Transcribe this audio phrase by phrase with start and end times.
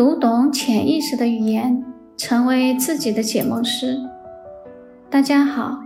[0.00, 1.84] 读懂潜意识的语言，
[2.16, 4.00] 成为自己的解梦师。
[5.10, 5.78] 大家好，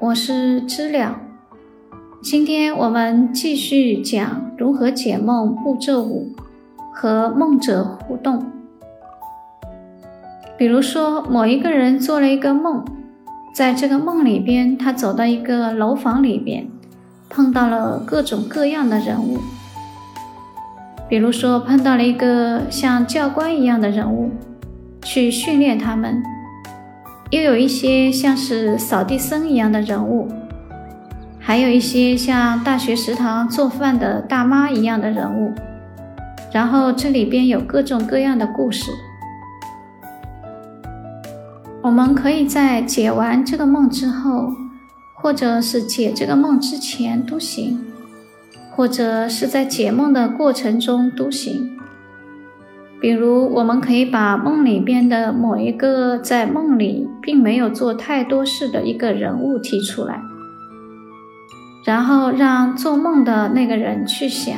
[0.00, 1.20] 我是知了。
[2.20, 6.32] 今天我们继续讲如何解梦步骤五
[6.92, 8.44] 和梦者互动。
[10.58, 12.84] 比如说，某一个人做了一个梦，
[13.54, 16.68] 在这个梦里边，他走到一个楼房里边，
[17.30, 19.38] 碰到了各种各样的人物。
[21.12, 24.30] 比如说，碰到了一个像教官一样的人物，
[25.02, 26.22] 去训练他们；
[27.28, 30.26] 又有一些像是扫地僧一样的人物，
[31.38, 35.52] 还有一些像大学食堂做饭的大妈一样的人物。
[36.50, 38.90] 然后这里边有各种各样的故事。
[41.82, 44.48] 我们可以在解完这个梦之后，
[45.12, 47.91] 或者是解这个梦之前都行。
[48.74, 51.78] 或者是在解梦的过程中都行。
[53.00, 60.22] 比如，我们可以把梦里边的某一个在梦里并没有做太多事的一个人物提出来，
[61.84, 64.54] 然后让做梦的那个人去想，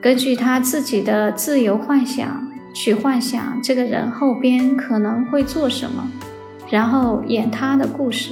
[0.00, 6.08] 根据他自己的自由幻想去幻想这个人后边可能会做什么，
[6.70, 8.30] 然后演他的故事。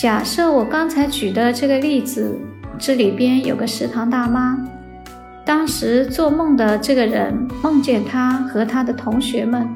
[0.00, 2.34] 假设我刚才举的这个例子，
[2.78, 4.58] 这里边有个食堂大妈，
[5.44, 9.68] 当时做梦的这个人梦见他和他的同学们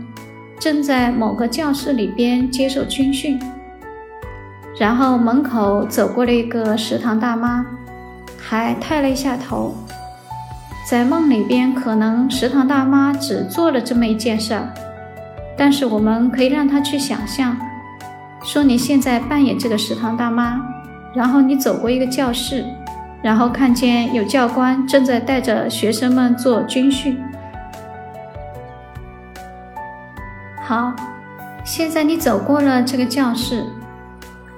[0.58, 3.38] 正在某个教室里边接受军训，
[4.80, 7.66] 然后门口走过了一个食堂大妈，
[8.38, 9.74] 还抬了一下头。
[10.88, 14.72] 在梦里边，可能食堂大妈只做了这么一件事儿，
[15.54, 17.54] 但是我们可以让她去想象。
[18.44, 20.60] 说你现在扮演这个食堂大妈，
[21.14, 22.62] 然后你走过一个教室，
[23.22, 27.18] 然后看见有教官正在带着学生们做军训。
[30.62, 30.92] 好，
[31.64, 33.64] 现在你走过了这个教室，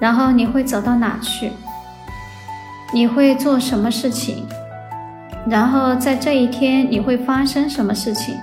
[0.01, 1.53] 然后你会走到哪去？
[2.93, 4.47] 你会做什么事情？
[5.49, 8.35] 然后在这一天你会发生什么事情？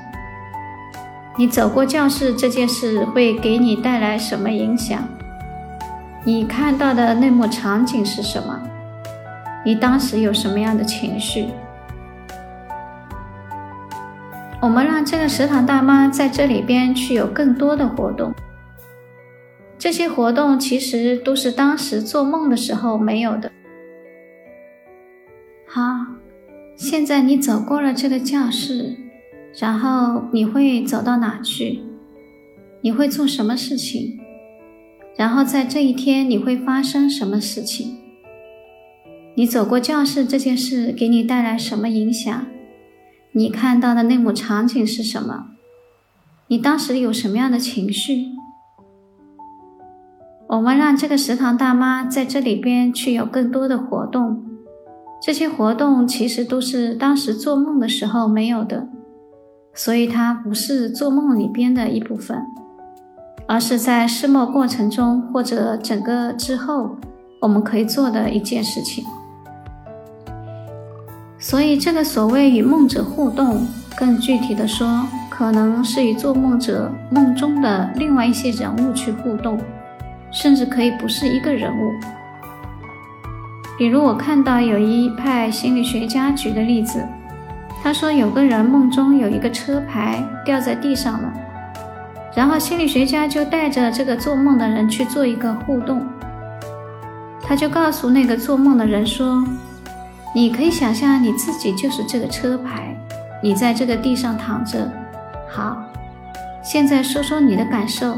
[1.38, 5.04] 你走过教室这件事会给你带来什么影响？
[6.26, 8.58] 你看到的那幕场景是什么？
[9.66, 11.48] 你当时有什么样的情绪？
[14.62, 18.34] 我们让这个食堂大妈在这里边去有更多的活动。
[19.78, 23.52] 这些活动其实都是当时做梦的时候没有的。
[25.68, 25.82] 好，
[26.78, 28.96] 现在你走过了这个教室，
[29.60, 31.82] 然后你会走到哪去？
[32.80, 34.22] 你会做什么事情？
[35.16, 37.98] 然后在这一天你会发生什么事情？
[39.36, 42.46] 你走过教室这件事给你带来什么影响？
[43.32, 45.48] 你看到的那幕场景是什么？
[46.48, 48.28] 你当时有什么样的情绪？
[50.48, 54.44] 我们让这个食堂大妈在这里边去有更多的活动，
[55.20, 58.88] 这些活动其实都是当时做梦的时候没有的，
[59.74, 62.38] 所以它不是做梦里边的一部分。
[63.48, 66.96] 而是在施梦过程中或者整个之后，
[67.42, 69.04] 我们可以做的一件事情。
[71.38, 73.68] 所以，这个所谓与梦者互动，
[73.98, 79.60] 更具体的说，可能是与做梦者梦中的另外一些人物去互动，
[80.32, 81.92] 甚至可以不是一个人物。
[83.78, 87.04] 比如，我看到有一派心理学家举的例子，
[87.84, 91.34] 他说有个人梦中有一个车牌掉在地上了。
[92.36, 96.04] 然后心理学家就带着这个做梦的人去做一个互动，
[97.44, 99.46] 他就告诉那个做梦的人说
[100.34, 102.98] ：“你可以想象你自己就是这个车牌，
[103.42, 104.92] 你在这个地上躺着。
[105.48, 105.78] 好，
[106.64, 108.18] 现在说说你的感受，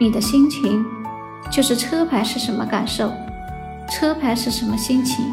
[0.00, 0.84] 你的心情，
[1.48, 3.12] 就是车牌是什么感受，
[3.88, 5.24] 车牌是什么心情，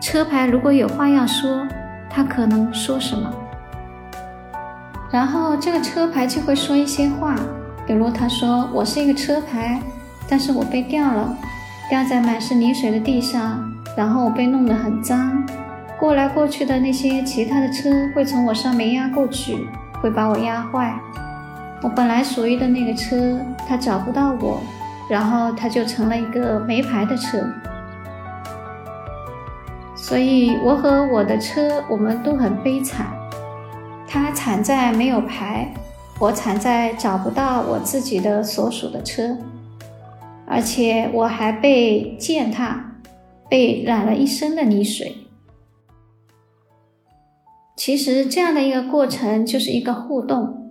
[0.00, 1.64] 车牌如果有话要说，
[2.10, 3.32] 他可能说什么。”
[5.14, 7.36] 然后这个车牌就会说一些话，
[7.86, 9.80] 比如他说：“我是一个车牌，
[10.28, 11.38] 但是我被掉了，
[11.88, 15.46] 掉在满是泥水的地上，然后我被弄得很脏，
[16.00, 19.68] 过来过去的那些其他的车会从我上面压过去，
[20.02, 20.98] 会把我压坏。
[21.80, 23.38] 我本来属于的那个车，
[23.68, 24.60] 他找不到我，
[25.08, 27.38] 然后他就成了一个没牌的车。
[29.94, 33.06] 所以我和我的车，我们都很悲惨。”
[34.14, 35.74] 他惨在没有牌，
[36.20, 39.36] 我惨在找不到我自己的所属的车，
[40.46, 42.92] 而且我还被践踏，
[43.50, 45.16] 被染了一身的泥水。
[47.74, 50.70] 其实这样的一个过程就是一个互动，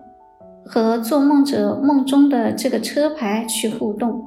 [0.65, 4.23] 和做梦者梦中的这个车牌去互动。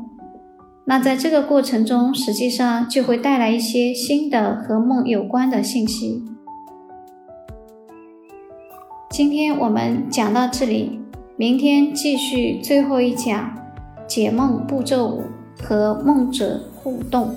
[0.84, 6.22] 那在这个过程中，实际上就会带来一些新的和梦有关的信息。
[9.16, 11.00] 今天我们讲到这里，
[11.38, 13.50] 明天继续最后一讲
[14.06, 15.22] 解梦步骤五
[15.58, 17.34] 和梦者互动。